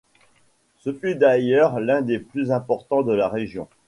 Ce 0.79 0.91
fut 0.93 1.13
d'ailleurs 1.15 1.79
l'un 1.79 2.01
des 2.01 2.17
plus 2.17 2.51
importants 2.51 3.03
de 3.03 3.13
la 3.13 3.27
région. 3.29 3.67